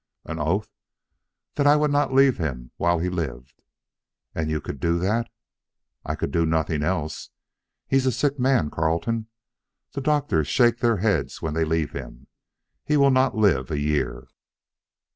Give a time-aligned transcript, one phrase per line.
[0.25, 0.67] "An oath?"
[1.53, 3.61] "That I would not leave him while he lived."
[4.33, 5.29] "And you could do that?"
[6.03, 7.29] "I could do nothing else.
[7.87, 9.27] He's a sick man, Carleton.
[9.91, 12.25] The doctors shake their heads when they leave him.
[12.83, 14.25] He will not live a year."